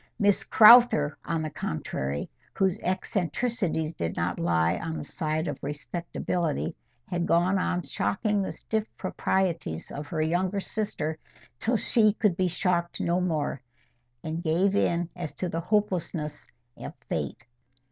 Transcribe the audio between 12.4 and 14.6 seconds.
shocked no more, and